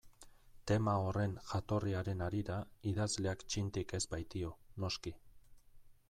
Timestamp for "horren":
1.07-1.33